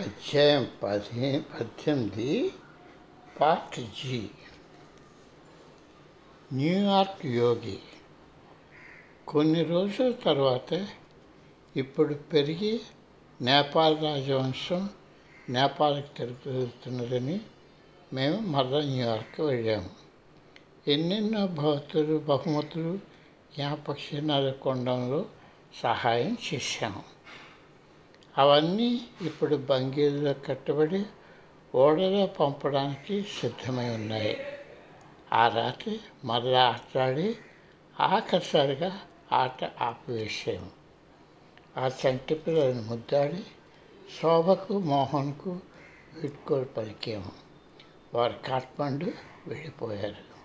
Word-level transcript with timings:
అధ్యాయం 0.00 0.70
పది 0.82 1.40
పద్దెనిమిది 1.40 2.52
పార్ట్ 3.40 3.80
జి. 3.80 4.30
న్యూయార్క్ 6.52 7.26
యోగి. 7.26 7.78
కొన్ని 9.28 9.62
రోజుల 9.62 10.12
తర్వాత 10.12 10.86
ఇప్పుడు 11.76 12.14
పెరిగి 12.14 12.80
నేపాల్ 13.40 14.04
రాజవంశం 14.04 14.90
నేపాల్కి 15.48 16.08
తిరుగుతున్నదని 16.08 17.40
మేము 18.12 18.40
మరలా 18.40 18.80
న్యూయార్క్ 18.80 19.40
వెళ్ళాము. 19.40 19.90
ఎన్నెన్నో 20.90 21.46
భౌతులు 21.46 22.18
బహుమతులు 22.18 22.98
జ్ఞాపక 23.56 23.96
చిహ్నాలు 23.98 24.50
కొండంలో 24.50 25.26
సహాయం 25.82 26.38
చేశాము. 26.54 27.15
అవన్నీ 28.38 29.08
ఇప్పుడు 29.20 29.56
బంగీల్లో 29.56 30.32
కట్టబడి 30.32 31.04
ఓడలో 31.74 32.26
పంపడానికి 32.26 33.22
సిద్ధమై 33.22 33.90
ఉన్నాయి. 33.90 34.36
ఆ 35.32 35.48
రాత్రి 35.48 36.00
మరలా 36.24 36.68
ఆటలాడి 36.68 37.36
ఆఖరిసారిగా 38.00 39.00
ఆట 39.32 39.64
ఆపివేసాము 39.64 40.70
ఆ 41.78 41.88
చంటి 41.88 42.34
పిల్లలను 42.34 42.82
ముద్దాడి 42.82 43.44
శోభకు 44.20 44.78
మోహన్కు 44.78 45.60
వీడ్కోలు 46.14 46.64
పలికాము. 46.64 47.32
వారు 48.14 48.34
కాట్మండు 48.48 49.06
వెళ్ళిపోయారు. 49.46 50.36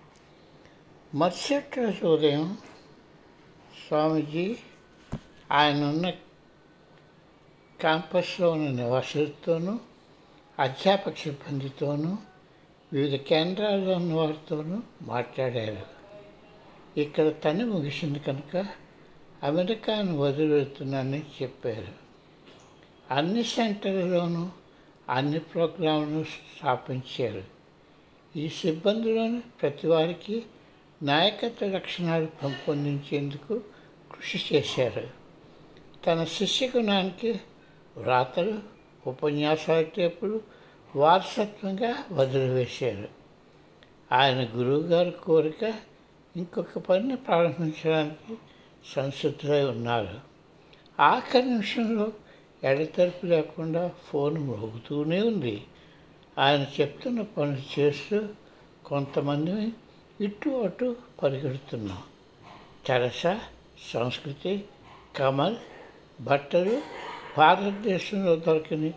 మరుసటి 1.15 1.81
రోజు 1.81 2.07
ఉదయం 2.07 2.57
స్వామీజీ 3.87 4.57
ఆయన 5.51 5.83
క్యాంపస్లోని 7.81 8.75
నివాసులతోనూ 8.75 9.79
అధ్యాపక 10.59 11.15
సిబ్బందితోనూ 11.15 12.17
వివిధ 12.93 13.15
కేంద్రాల్లో 13.15 13.93
ఉన్న 13.93 14.13
వారితోనూ 14.13 14.81
మాట్లాడారు. 15.01 15.85
ఇక్కడ 16.99 17.31
తని 17.43 17.63
ముగిసింది 17.63 18.19
కనుక 18.19 18.65
అమెరికాను 19.43 20.17
వదిలి 20.17 20.53
వెళ్తున్నానని 20.53 21.23
చెప్పారు. 21.41 21.87
అన్ని 23.11 23.43
సెంటర్లోనూ 23.43 24.49
అన్ని 25.09 25.39
ప్రోగ్రాంలను 25.39 26.23
స్థాపించారు. 26.23 27.43
ఈ 28.35 28.49
సిబ్బందిలోని 28.49 29.39
ప్రతి 29.39 29.87
వారికి 29.87 30.43
నాయకత్వ 31.03 31.67
లక్షణాలు 31.67 32.25
పెంపొందించేందుకు 32.25 33.61
కృషి 34.11 34.55
చేశారు. 34.55 35.09
తన 36.07 36.23
శిష్యగుణానికి 36.23 37.39
వ్రాతలు 37.97 38.59
ఉపన్యాసాల 39.07 39.81
టేపులు 39.81 40.41
వారసత్వంగా 40.95 41.95
వదిలివేశారు 42.11 43.07
ఆయన 44.11 44.49
గురువుగారి 44.55 45.11
కోరిక 45.11 45.73
ఇంకొక 46.35 46.77
పనిని 46.77 47.15
ప్రారంభించడానికి 47.15 48.37
సంసిద్ధులై 48.95 49.63
ఉన్నారు. 49.63 50.19
ఆఖరి 50.99 51.41
నిమిషంలో 51.41 52.11
ఎడతెరపు 52.63 53.25
లేకుండా 53.25 53.91
ఫోన్ 54.07 54.37
మోగుతూనే 54.37 55.21
ఉంది. 55.21 55.63
ఆయన 56.37 56.65
చెప్తున్న 56.81 57.21
పనులు 57.21 57.79
చేస్తూ 57.79 58.27
కొంతమంది 58.85 59.73
ఇటు 60.21 60.49
అటు 60.49 60.95
పరిగెడుతున్నాం. 61.23 62.03
తెరస 62.85 63.23
సంస్కృతి 63.93 64.65
కమల్ 65.15 65.55
బట్టలు 66.21 66.81
భారతదేశంలో 67.37 68.35
దొరకని 68.35 68.93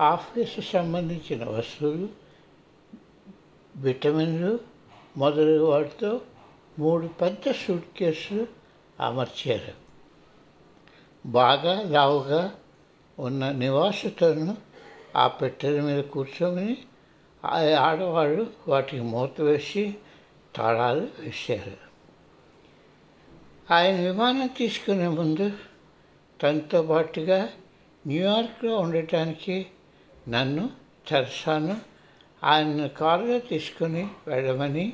ఆఫీసు 0.00 0.60
సంబంధించిన 0.60 1.44
వస్తువులు 1.44 2.08
విటమిన్లు 3.76 4.60
మొదలగు 5.16 5.64
వాటితో 5.64 6.20
మూడు 6.78 7.06
పెద్ద 7.06 7.52
సూట్ 7.52 7.98
కేసులు 7.98 8.46
అమర్చారు. 9.00 9.72
బాగా 11.26 11.82
లావుగా 11.82 12.54
ఉన్న 13.18 13.52
నివాసితులను 13.52 14.56
ఆ 15.16 15.26
పెట్టెల 15.26 15.80
మీద 15.80 16.04
కూర్చొని 16.04 16.76
ఆ 17.44 17.76
ఆడవాళ్ళు 17.78 18.46
వాటికి 18.68 19.02
మూత 19.02 19.40
వేసి 19.40 19.94
తాళాలు 20.56 21.08
వేశారు. 21.18 21.90
ఆయన 23.74 23.96
విమానం 23.96 24.46
తీసుకునే 24.46 25.08
ముందు 25.08 25.52
తనతో 26.42 26.82
పాటుగా 26.82 27.48
న్యూయార్క్లో 28.06 28.78
ఉండటానికి 28.78 29.66
నన్ను 30.28 30.70
తెరసాను 31.08 31.80
ఆయన 32.44 32.86
కారులో 32.86 33.38
తీసుకుని 33.38 34.08
వెళ్ళమని 34.26 34.92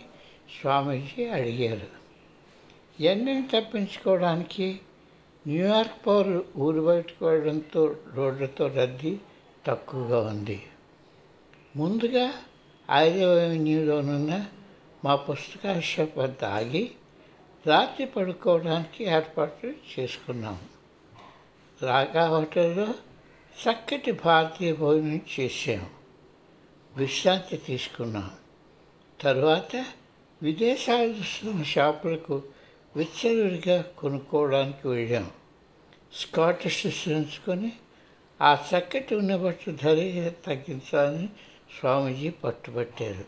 స్వామీజీ 0.61 1.25
అడిగారు. 1.25 1.89
ఎండని 3.03 3.49
తప్పించుకోవడానికి 3.55 4.81
న్యూయార్క్ 5.47 6.07
పౌరు 6.07 6.45
ఊరు 6.57 6.81
బయటకు 6.81 7.27
వెళ్ళడంతో 7.27 7.97
రోడ్లతో 8.15 8.67
రద్దీ 8.67 9.19
తక్కువగా 9.67 10.21
ఉంది. 10.21 10.63
ముందుగా 11.77 12.33
ఐదవ 12.91 13.29
అవెన్యూలోనున్న 13.29 14.47
మా 15.05 15.17
పుస్తకాల 15.17 15.81
షాప్ 15.81 16.19
వద్ద 16.19 16.45
ఆగి 16.45 16.91
రాత్రి 17.67 18.07
పడుకోవడానికి 18.07 19.05
ఏర్పాట్లు 19.05 19.71
చేసుకున్నాము 19.71 20.76
రాగా 21.83 22.29
హోటల్లో 22.29 22.95
చక్కటి 23.63 24.13
భారతీయ 24.13 24.75
భోజనం 24.75 25.21
చేసాము 25.41 25.91
విశ్రాంతి 26.97 27.57
తీసుకున్నాం. 27.57 28.31
తరువాత 29.21 29.87
విదేశాలు 30.43 31.03
చూస్తున్న 31.03 31.63
షాపులకు 31.63 32.43
విచ్చలవిడిగా 32.97 33.83
కొనుక్కోవడానికి 33.83 34.89
వెళ్ళాం. 34.89 35.31
స్కాటిష్ 36.15 36.83
సృష్టించుకొని 36.83 37.73
ఆ 38.43 38.55
చక్కటి 38.55 39.15
ఉన్న 39.15 39.37
బట్టు 39.37 39.71
ధర 39.71 39.95
తగ్గించాలని 40.47 41.29
స్వామీజీ 41.81 42.31
పట్టుబట్టారు. 42.31 43.25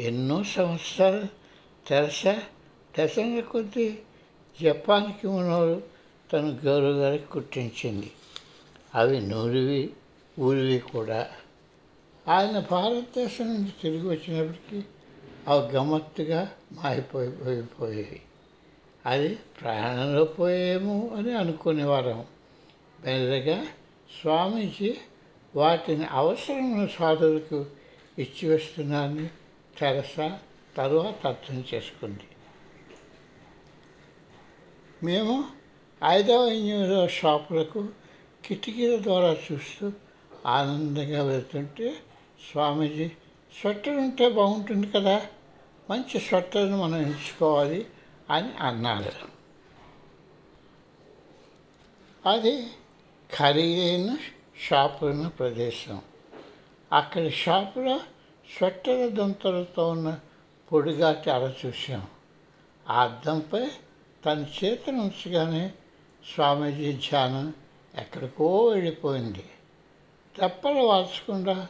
ఎన్నో 0.00 0.44
సంవత్సరాలు 0.44 1.26
తెరస 1.88 2.24
దశంగా 2.98 3.40
కొద్దీ 3.40 3.98
జపాన్కి 4.62 5.26
ఉన్నవారు 5.26 5.91
తన 6.32 6.58
గౌరవ 6.64 6.90
గారికి 6.90 7.26
కుట్టించింది. 7.26 8.12
అవి 8.94 9.20
నూరివి 9.20 9.90
ఊరివి 10.40 10.78
కూడా. 10.78 11.30
ఆయన 12.28 12.58
భారతదేశం 12.58 13.54
నుంచి 13.54 13.72
తిరిగి 13.82 14.08
వచ్చినప్పటికీ 14.08 14.84
అవి 15.48 15.72
గమ్మత్తుగా 15.72 16.52
మాయిపోయిపోయిపోయేవి 16.72 18.20
అది 19.06 19.34
ప్రయాణంలో 19.60 20.24
పోయేమో 20.24 21.10
అని 21.16 21.36
అనుకునేవారం 21.36 22.24
మెల్లగా 23.04 23.64
స్వామీజీ 24.20 24.96
వాటిని 25.56 26.04
అవసరమైన 26.04 26.88
సాధువులకు 26.98 27.66
ఇచ్చివేస్తున్నారని 28.18 29.28
తెరసా 29.78 30.38
తరువాత 30.76 31.26
అర్థం 31.26 31.64
చేసుకుంది. 31.74 32.28
మేము 35.02 35.61
ఐదవ 36.04 36.46
ఎనిమిదవ 36.46 37.06
షాపులకు 37.06 37.88
కిటికీల 38.44 39.02
ద్వారా 39.02 39.32
చూస్తూ 39.32 39.92
ఆనందంగా 40.46 41.22
వెళ్తుంటే 41.22 41.94
స్వామీజీ 42.50 43.08
స్వెటర్ 43.60 43.96
ఉంటే 43.96 44.28
బాగుంటుంది 44.28 44.86
కదా 44.86 45.26
మంచి 45.90 46.20
స్వెట్టర్ని 46.20 46.76
మనం 46.76 46.96
ఎంచుకోవాలి 46.96 47.86
అని 48.30 48.56
అన్నారు. 48.56 49.12
అది 52.28 52.66
ఖరీదైన 53.36 54.16
షాపున్న 54.68 55.28
ప్రదేశం. 55.28 56.02
అక్కడి 56.92 57.30
షాపులో 57.30 58.00
స్వెట్టల 58.58 59.08
దంతలతో 59.08 59.88
ఉన్న 59.88 60.18
పొడిగాటి 60.72 61.30
అర 61.30 61.52
చూసాం 61.66 62.06
ఆ 62.88 63.02
అద్దంపై 63.02 63.68
తన 64.26 64.46
చేతిని 64.64 65.00
ఉంచగానే 65.00 65.72
స్వామీజీ 66.34 66.92
ధ్యానం 66.92 67.52
ఎక్కడికో 67.98 68.66
వెళ్ళిపోయింది. 68.66 69.44
తెప్పలు 70.38 70.78
వాల్చకుండా 70.78 71.68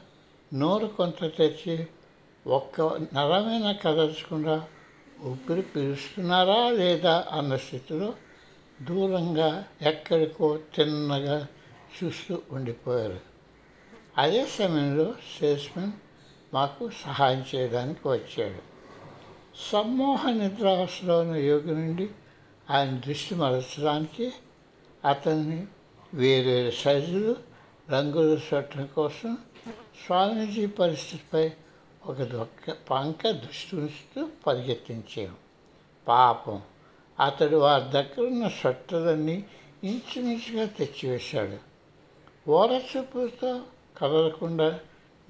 నోరు 0.54 0.86
కొంత 0.86 1.36
తెచ్చి 1.38 1.86
ఒక్క 2.46 2.80
నరమైన 3.14 3.72
కదల్చకుండా 3.72 4.68
ఊపిరి 5.22 5.62
పీలుస్తున్నారా 5.62 6.70
లేదా 6.70 7.26
అన్న 7.32 7.56
స్థితిలో 7.56 8.14
దూరంగా 8.82 9.64
ఎక్కడికో 9.82 10.58
తిన్నగా 10.76 11.46
చూస్తూ 11.98 12.42
ఉండిపోయారు. 12.50 13.20
అదే 14.18 14.46
సమయంలో 14.46 15.14
సేల్స్మెన్ 15.40 15.92
మాకు 16.54 16.90
సహాయం 17.04 17.44
చేయడానికి 17.54 18.08
వచ్చాడు. 18.08 18.62
సమ్మోహ 19.72 20.30
నిద్రావస్థలో 20.30 21.20
ఉన్న 21.20 21.36
యోగి 21.36 21.72
నుండి 21.72 22.08
ఆయన 22.70 23.00
దృష్టి 23.06 23.34
మరచడానికి 23.34 24.32
అతన్ని 25.04 25.66
వేరే 26.14 26.70
సైజులు 26.70 27.36
రంగుల 27.90 28.38
స్వెటర్ 28.38 28.88
కోసం 28.88 29.38
స్వామీజీ 30.06 30.66
పరిస్థితిపై 30.66 31.50
ఒక 32.06 32.22
దొక్క 32.22 32.70
పంక 32.70 33.30
దృష్టి 33.30 33.76
ఉంచుతూ 33.76 34.28
పరిగెత్తించాం 34.46 35.36
పాపం. 36.08 36.62
అతడు 37.24 37.56
వారి 37.56 37.84
దగ్గర 37.84 38.20
ఉన్న 38.20 39.42
ఇంచుమించుగా 39.84 40.64
తెచ్చివేశాడు. 40.64 41.58
ఓరచూపులతో 42.50 43.60
కదలకుండా 43.96 44.80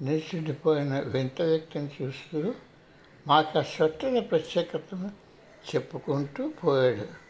నిలిచిండిపోయిన 0.01 0.99
వింత 0.99 1.41
వ్యక్తిని 1.41 1.89
చూస్తూ 2.01 2.53
మాకు 3.27 3.59
ఆ 3.59 3.61
స్వెట్టర్ల 3.61 4.19
ప్రత్యేకతను 4.19 5.11
చెప్పుకుంటూ 5.75 6.49
పోయాడు. 6.49 7.22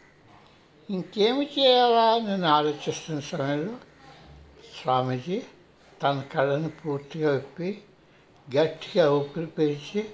ఇంకేమి 0.90 1.48
చేయాలా 1.58 2.18
నేను 2.18 2.46
ఆలోచిస్తున్న 2.46 3.20
సమయంలో 3.20 3.72
స్వామీజీ 4.82 5.42
తన 6.02 6.22
కళ్ళను 6.32 6.68
పూర్తిగా 6.68 7.30
విప్పి 7.30 7.82
గట్టిగా 8.56 9.12
ఊపిరి 9.12 9.46
పీల్చి 9.46 10.08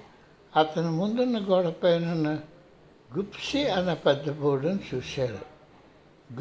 అతని 0.55 0.91
ముందున్న 0.91 1.39
గోడపైన 1.39 2.11
ఉన్న 2.11 2.39
గుప్సి 3.17 3.69
అన్న 3.69 3.93
పెద్ద 3.93 4.31
బోర్డును 4.31 4.79
చూశారు. 4.95 5.39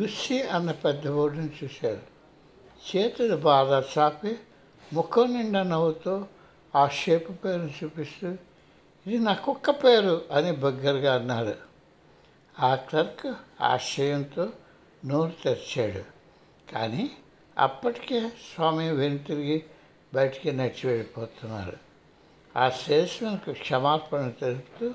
గుస్సి 0.01 0.43
అన్న 0.43 0.71
పెద్ద 0.71 1.11
బోర్డును 1.11 1.51
చూశారు. 1.65 2.03
చేతులు 2.87 3.37
బాగా 3.37 3.85
చాపి 3.99 4.37
ముఖం 4.93 5.33
నిండా 5.33 5.63
నవ్వుతూ 5.63 6.25
ఆ 6.77 6.89
షేపు 6.89 7.33
పేరును 7.33 7.71
చూపిస్తూ 7.85 8.29
ఇది 9.07 9.19
నా 9.19 9.35
కుక్క 9.35 9.71
పేరు 9.71 10.23
అని 10.33 10.53
బగ్గరగా 10.53 11.15
అన్నాడు 11.15 11.70
ఆ 12.61 12.75
క్లర్క్ 12.75 13.35
ఆశ్చర్యంతో 13.61 14.49
నోరు 15.05 15.33
తెరిచాడు. 15.45 16.05
కానీ 16.73 17.11
అప్పటికే 17.59 18.21
స్వామి 18.29 18.91
వెనుతిరిగి 18.93 19.65
బయటికి 20.15 20.53
నడిచి 20.53 20.89
వెళ్ళిపోతున్నారు. 20.89 21.77
ఆ 22.57 22.69
సేల్స్మెన్కు 22.69 23.51
క్షమాపణ 23.53 24.29
తెలుపుతూ 24.29 24.95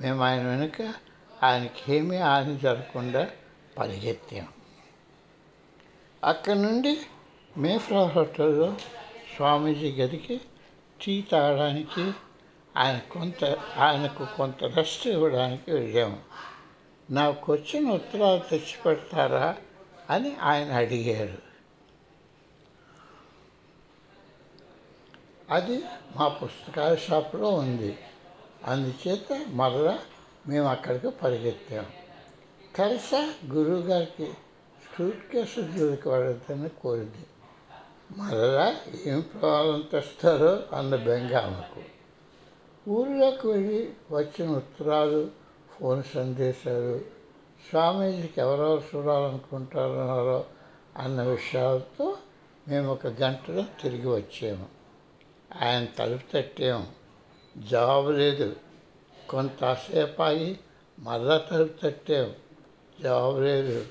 మేము 0.00 0.22
ఆయన 0.22 0.42
వెనుక 0.42 0.94
ఆయనకి 1.42 1.94
ఏమీ 1.94 2.16
హాని 2.16 2.58
జరగకుండా 2.58 3.30
పరిగెత్తాం. 3.78 4.48
అక్కడి 6.24 6.62
నుండి 6.62 6.98
మేఫ్లవర్ 7.58 8.12
హోటల్లో 8.12 8.74
స్వామీజీ 9.36 9.92
గదికి 9.92 10.40
టీ 11.06 11.22
తాగడానికి 11.22 12.12
ఆయన 12.76 12.98
కొంత 12.98 13.44
ఆయనకు 13.76 14.26
కొంత 14.36 14.64
రెస్ట్ 14.64 15.06
ఇవ్వడానికి 15.06 15.70
వెళ్ళాము 15.70 16.18
నాకు 17.10 17.52
వచ్చిన 17.52 17.90
ఉత్తరాలు 17.90 18.40
తెచ్చి 18.50 18.82
పెడతారా 18.86 19.56
అని 20.10 20.36
ఆయన 20.36 20.72
అడిగారు. 20.72 21.38
అది 25.50 25.84
మా 26.16 26.28
పుస్తకాల 26.28 26.94
షాప్లో 26.94 27.48
ఉంది. 27.48 27.98
అందుచేత 28.66 29.46
మరలా 29.48 29.98
మేము 30.48 30.66
అక్కడికి 30.66 31.10
పరిగెత్తాం. 31.10 31.86
తెరసా 32.76 33.34
గురువుగారికి 33.46 34.32
సూట్ 34.98 35.32
కేసు 35.32 35.60
జోలికి 35.60 36.08
వెళ్ళొద్దని 36.08 36.68
కోరింది. 36.68 37.26
మరలా 38.16 38.76
ఏం 39.06 39.20
ప్రాబ్లం 39.20 39.88
తెస్తారో 39.92 40.78
అన్న 40.78 40.96
బెంగ 40.96 41.36
ఆమెకు. 41.36 41.82
ఊళ్ళోకి 42.90 43.48
వెళ్ళి 43.48 43.92
వచ్చిన 44.10 44.48
ఉత్తరాలు 44.48 45.39
ఫోన్ 45.80 46.02
సందేశాలు. 46.14 47.00
స్వామీజీకి 47.70 48.40
ఎవరెవరు 48.40 48.82
చూడాలనుకుంటున్నారో 48.96 50.44
అన్న 50.96 51.22
విషయాలతో 51.22 52.16
మేము 52.68 52.92
ఒక 52.92 53.06
గంటలో 53.06 53.64
తిరిగి 53.82 54.08
వచ్చాము. 54.08 54.66
ఆయన 55.62 55.84
తలుపు 55.84 56.32
తట్టాము 56.32 56.86
జవాబు 57.58 58.10
లేదు. 58.10 58.56
కొంతసేపు 59.28 60.22
ఆగి 60.22 60.58
మరలా 60.98 61.38
తలుపు 61.38 61.82
తట్టాము 61.82 62.32
జవాబు 63.02 63.40
లేదు. 63.40 63.86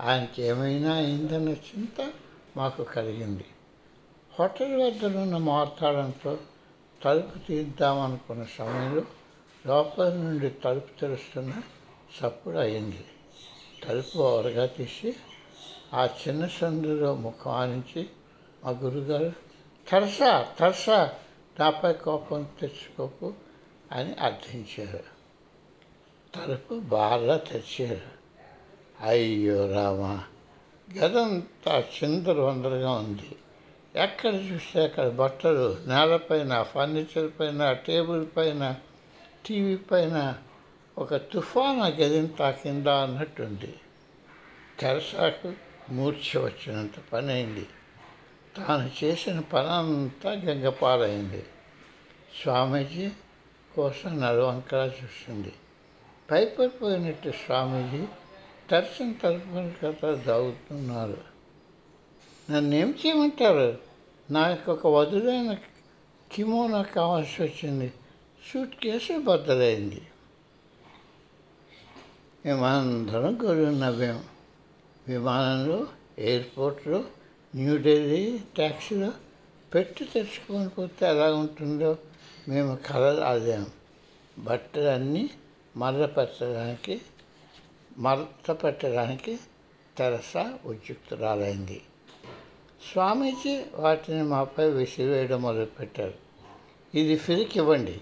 ఆయనకి 0.00 0.42
ఏమైనా 0.42 0.94
అయిందన్న 0.94 1.48
చింత 1.48 2.12
మాకు 2.56 2.82
కలిగింది. 2.82 3.44
హోటల్ 4.40 4.82
వద్ద 4.82 5.04
ఉన్న 5.04 5.36
మాట్లాడంతో 5.36 6.38
తలుపు 7.04 7.38
తీద్దామనుకున్న 7.38 8.46
సమయంలో 8.58 9.02
లోపల 9.66 10.12
నుండి 10.12 10.50
తలుపు 10.50 11.00
తెరుస్తున్న 11.00 11.62
చప్పుడు 12.18 12.58
అయింది. 12.58 13.04
తలుపు 13.84 14.18
ఓరగా 14.18 14.66
తీసి 14.66 15.16
ఆ 15.94 16.06
చిన్న 16.06 16.46
సందులో 16.46 17.14
ముఖం 17.14 17.50
ఆనించి 17.50 18.06
మా 18.64 18.70
గురుగారు 18.70 19.32
తరసా 19.88 20.54
తరసా 20.58 21.12
నాపై 21.60 21.92
కోపం 21.92 22.46
తెచ్చుకోకు 22.60 23.34
అని 23.92 24.14
అర్థించారు. 24.14 25.18
తలుపు 26.34 26.74
బాగా 26.74 27.36
తెచ్చారు 27.36 28.18
అయ్యో 29.00 29.72
రామా 29.72 30.24
గదంతా 30.98 31.80
చిందర 31.80 32.40
వందరగా 32.40 32.92
ఉంది. 32.92 33.36
ఎక్కడ 33.96 34.34
చూస్తే 34.34 34.84
అక్కడ 34.84 35.08
బట్టలు 35.08 35.76
నేలపైన 35.86 36.62
ఫర్నిచర్ 36.62 37.40
పైన 37.40 37.72
టేబుల్ 37.72 38.26
పైన 38.36 38.76
టీవీ 39.48 39.76
పైన 39.76 40.38
ఒక 40.98 41.16
తుఫాను 41.16 41.80
ఆ 41.80 41.86
గదిని 41.86 42.28
తాకిందా 42.28 43.02
అన్నట్టుంది. 43.02 43.74
తెరసాకు 44.78 45.52
మూర్ఛ 45.90 46.40
వచ్చినంత 46.40 47.10
పని 47.12 47.32
అయింది 47.32 47.66
తాను 48.56 49.04
చేసిన 49.04 49.40
పని 49.40 49.68
అంతా 49.68 50.30
గంగపాలైంది. 50.30 51.44
స్వామీజీ 52.42 53.10
కోసం 53.76 54.20
నలువంకలా 54.20 54.86
చూస్తుంది. 54.86 55.52
పైపడిపోయినట్టు 56.30 57.30
స్వామీజీ 57.30 58.06
దర్శన 58.72 59.14
తలుపుని 59.22 59.72
కథ 59.82 60.26
దాగుతున్నారు. 60.26 61.20
నన్ను 62.50 62.74
ఏం 62.74 62.94
చేయమంటారు 63.06 63.78
నాకు 64.30 64.72
ఒక 64.72 64.86
వదులైన 64.86 65.56
కిమోనా 66.32 66.82
కావాల్సి 66.82 67.42
వచ్చింది. 67.42 67.92
సూట్ 68.52 68.76
కేసు 68.76 69.18
బద్దలైంది 69.18 70.02
మేమందరం 72.46 73.38
గొర్రె 73.44 73.70
నవ్వాం. 73.70 74.24
విమానంలో 75.08 75.86
ఎయిర్పోర్ట్లో 76.18 77.04
న్యూఢిల్లీ 77.54 78.38
ట్యాక్సీలో 78.54 79.12
పెట్టి 79.74 80.04
తెచ్చుకొని 80.04 80.68
పోతే 80.68 81.06
ఎలా 81.06 81.34
ఉంటుందో 81.34 81.98
మేము 82.48 82.76
కలలు 82.76 83.20
ఆదాం 83.20 83.66
బట్టలన్నీ 84.38 85.30
మర్ర 85.76 86.06
పెట్టడానికి 86.06 87.00
మరత 87.98 88.64
పెట్టడానికి 88.64 89.38
తెరస 89.96 90.36
ఉద్యుక్తురాలైంది. 90.64 91.82
స్వామీజీ 92.92 93.64
వాటిని 93.74 94.22
మాపై 94.22 94.70
విసిరివేయడం 94.70 95.42
మొదలుపెట్టారు. 95.42 96.14
ఇది 96.94 97.16
ఫిరికి 97.16 97.58
ఇవ్వండి 97.58 98.00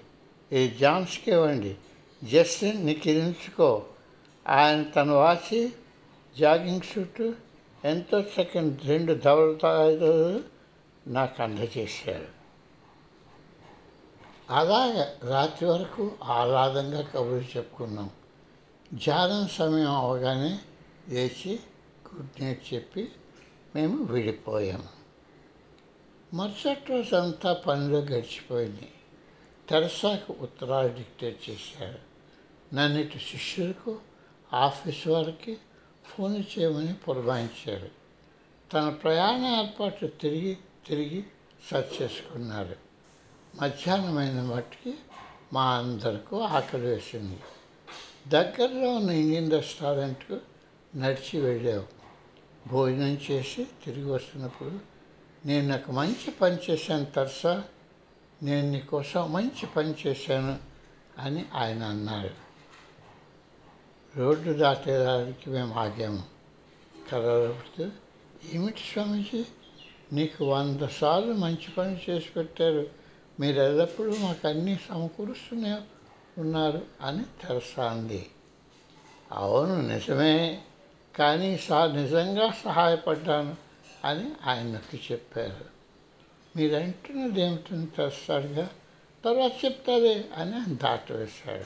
ఈ 0.52 0.68
జాన్స్కి 0.68 1.30
ఇవ్వండి. 1.30 1.76
జస్టిన్ 2.24 2.86
నీకు 2.86 3.08
ఇరించుకో 3.08 3.84
ఆయన 4.48 4.82
తన 4.82 5.10
వాచి 5.10 5.72
జాగింగ్ 6.38 6.80
సూట్ 6.80 7.32
ఎంతో 7.84 8.22
సెకండ్ 8.22 8.84
రెండు 8.84 9.12
ధవళతాయిలు 9.12 10.44
నాకు 11.06 11.42
అందజేశారు. 11.42 12.26
అలాగే 14.50 15.28
రాత్రి 15.28 15.68
వరకు 15.68 16.12
ఆహ్లాదంగా 16.22 17.00
కబుర్లు 17.00 17.56
చెప్పుకున్నాం. 17.56 18.10
ధ్యానం 18.94 19.48
సమయం 19.48 19.90
అవగానే 19.90 20.58
లేచి 21.08 21.60
గుడ్ 22.14 22.42
నైట్ 22.42 22.74
చెప్పి 22.74 23.12
మేము 23.74 24.04
విడిపోయాము 24.04 24.96
మరుసటి 26.34 26.92
రోజు 26.92 27.16
అంతా 27.16 27.52
పనిలో 27.52 27.98
గడిచిపోయింది. 27.98 28.88
తెరసాకు 29.68 30.36
ఉత్తరాలు 30.40 30.88
డిక్టేట్ 30.88 31.50
చేశారు. 31.50 31.98
నన్ను 32.74 32.98
ఇటు 32.98 33.18
శిష్యులకు 33.18 33.98
ఆఫీస్ 34.52 35.08
వారికి 35.08 35.58
ఫోన్ 36.04 36.44
చేయమని 36.58 36.92
పురమాయించారు. 36.92 37.88
తన 38.72 38.88
ప్రయాణ 38.88 39.64
ఏర్పాట్లు 39.64 40.08
తిరిగి 40.08 40.58
తిరిగి 40.86 41.24
సర్చ్ 41.70 42.02
చేసుకున్నారు. 42.02 42.76
మధ్యాహ్నమైన 43.62 44.40
మట్టికి 44.40 44.94
మా 45.52 45.78
అందరికీ 45.78 46.40
ఆకలి 46.40 46.86
వేసింది. 46.86 47.38
దగ్గరలో 48.28 48.90
ఉన్న 48.94 49.10
ఇండియన్ 49.10 49.50
రెస్టారెంట్కు 49.50 50.40
నడిచి 50.96 51.40
వెళ్ళావు. 51.40 51.84
భోజనం 52.68 53.18
చేసి 53.30 53.66
తిరిగి 53.84 54.10
వస్తున్నప్పుడు 54.10 54.80
నేను 55.46 55.68
నాకు 55.68 55.92
మంచి 55.92 56.30
పని 56.30 56.56
చేశాను 56.70 57.04
తరసా. 57.04 57.64
నేను 58.42 58.70
నీకోసం 58.70 59.32
మంచి 59.32 59.66
పని 59.66 59.94
చేశాను 60.06 60.58
అని 61.18 61.44
ఆయన 61.54 61.82
అన్నారు. 61.82 62.30
రోడ్డు 64.16 64.52
దాటేదానికి 64.52 65.50
మేము 65.50 65.74
ఆగాము. 65.74 66.22
కలవడుతూ 67.12 67.90
ఏమిటి 68.52 68.78
స్వామీజీ? 68.78 69.44
నీకు 70.12 70.44
వంద 70.44 70.80
సార్లు 70.80 71.32
మంచి 71.32 71.70
పని 71.78 72.00
చేసి 72.10 72.28
పెట్టారు. 72.36 72.88
మీరు 73.40 73.62
ఎల్లప్పుడూ 73.62 74.16
మాకు 74.16 74.48
అన్నీ 74.48 74.78
సమకూరుస్తూనే 74.88 75.80
ఉన్నారు 76.38 76.82
అని 77.00 77.24
తెరసా 77.24 77.90
అంది 77.90 78.26
అవును 79.32 79.88
నిజమే. 79.88 80.62
కానీ 81.16 81.58
సా 81.58 81.86
నిజంగా 81.86 82.52
సహాయపడ్డాను 82.64 83.56
అని 84.04 84.30
ఆయన 84.46 84.66
నొక్కి 84.66 85.00
చెప్పారు. 85.12 85.75
మీరు 86.56 86.74
అంటున్నది 86.74 87.40
ఏమిటని 87.40 87.86
తెస్తాడుగా 87.86 88.70
తర్వాత 89.24 89.64
చెప్తారే 89.64 90.24
అని 90.34 90.74
దాటవేశాడు. 90.74 91.64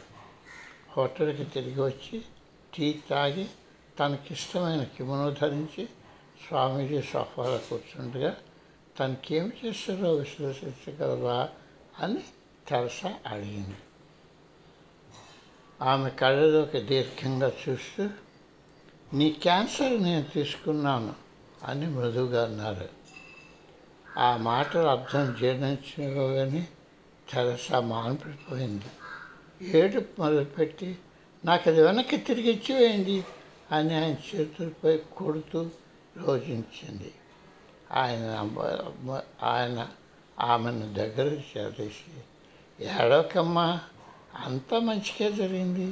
హోటల్కి 0.90 1.44
తిరిగి 1.44 1.80
వచ్చి 1.80 2.22
టీ 2.78 3.00
తాగి 3.10 3.46
తనకిష్టమైన 3.98 4.82
కిమోనో 4.82 5.30
ధరించి 5.30 5.86
స్వామీజీ 6.48 7.02
సోఫాలో 7.02 7.58
కూర్చుండగా 7.58 8.36
తనకేమి 8.98 9.52
చేస్తారో 9.64 10.14
విశ్లేషించగలరా 10.14 11.48
అని 11.98 12.22
తెరసా 12.68 13.14
అడిగింది. 13.26 13.76
ఆమె 15.80 16.10
కళ్ళలోకి 16.10 16.80
దీర్ఘంగా 16.80 17.52
చూస్తూ 17.68 18.08
నీ 19.14 19.30
క్యాన్సర్ 19.30 20.02
నేను 20.02 20.22
తీసుకున్నాను 20.22 21.14
అని 21.64 21.86
మృదువుగా 21.86 22.44
అన్నారు. 22.44 22.99
ఆ 24.18 24.36
మాటలు 24.36 24.82
అర్థం 24.82 25.36
జీర్ణించుకోగానే 25.40 26.68
తెరసా 27.32 27.80
మాన్పడిపోయింది 27.80 28.84
ఏడుపు 29.78 30.20
మొదలుపెట్టి 30.20 30.98
నాకు 31.44 31.70
అది 31.70 31.82
వెనక్కి 31.82 32.16
తిరిగి 32.16 32.50
ఇచ్చివేయండి 32.50 33.24
అని 33.72 33.94
ఆయన 33.94 34.36
చేతులపై 34.36 34.96
కొడుతూ 34.96 35.70
రోజించింది. 36.16 37.12
ఆయన 37.92 38.50
ఆయన 39.42 39.88
ఆమెను 40.40 40.94
దగ్గర 40.94 41.26
చేసి 41.26 42.22
ఏడవకమ్మా 42.84 43.80
అంతా 44.44 44.78
మంచిగా 44.78 45.36
జరిగింది. 45.36 45.86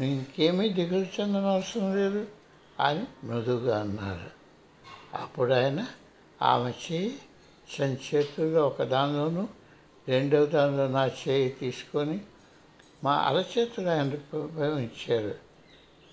నువ్వు 0.00 0.04
ఇంకేమీ 0.04 0.68
దిగులు 0.68 1.06
చెందనవసరం 1.20 1.96
లేదు 1.96 2.26
అని 2.80 3.04
మృదుగా 3.24 3.80
అన్నారు. 3.80 4.30
అప్పుడు 5.16 5.52
ఆయన 5.52 5.86
ఆమె 6.42 6.70
చేయి 6.70 7.18
సంచేతుల్లో 7.70 8.66
ఒక 8.66 8.82
దానిలోనూ 8.82 9.48
రెండవ 10.08 10.46
దానిలో 10.46 10.88
నా 10.88 11.06
చేయి 11.06 11.48
తీసుకొని 11.48 12.20
మా 13.04 13.14
అరచేతులు 13.14 13.88
ఆయన 13.88 14.12
ఇచ్చారు. 14.78 15.34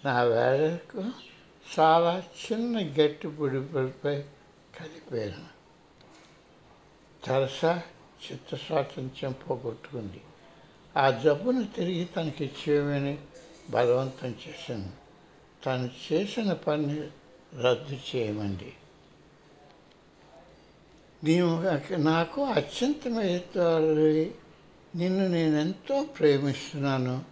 నా 0.05 0.23
వేళకు 0.23 1.03
చాలా 1.79 2.19
చిన్న 2.19 2.79
గట్టి 2.79 3.27
బుడిపడిపై 3.27 4.21
కలిపాను. 4.79 5.59
తరసా 7.25 7.81
చిత్త 8.31 8.55
స్వాతంత్ర్యం 8.55 9.35
పోగొట్టుకుంది 9.49 10.21
ఆ 10.97 11.11
జబ్బును 11.11 11.63
తిరిగి 11.63 12.05
తనకి 12.05 12.45
ఇచ్చేయమని 12.45 13.17
బలవంతం 13.69 14.35
చేశాను. 14.47 14.89
తను 15.65 15.89
చేసిన 16.11 16.53
పని 16.53 17.01
రద్దు 17.61 17.97
చేయమండి 18.15 18.73
నీవు 21.23 21.95
నాకు 21.95 22.43
అత్యంత 22.43 22.95
అత్యంతమైనవి 22.95 24.31
నిన్ను 24.95 25.27
నేను 25.27 25.57
ఎంతో 25.57 26.03
ప్రేమిస్తున్నాను. 26.03 27.23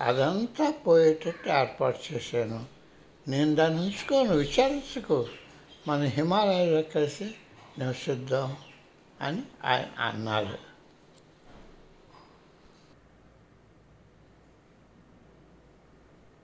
అదంతా 0.00 0.70
పోయేటట్టు 0.70 1.48
ఏర్పాటు 1.48 1.98
చేశాను. 2.12 2.64
నేను 3.28 3.54
దాన్ని 3.54 3.80
ఉంచుకోను 3.80 4.34
విచారించుకో. 4.34 5.26
మన 5.88 6.02
హిమాలయాలో 6.02 6.82
కలిసి 6.82 7.34
నివసిద్దాం 7.78 8.56
అని 9.20 9.42
ఆయన 9.64 10.02
అన్నారు. 10.02 10.71